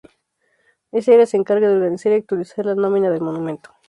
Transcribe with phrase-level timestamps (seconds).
[0.91, 3.69] Este área se encarga de organizar y actualizar la nómina del Monumento.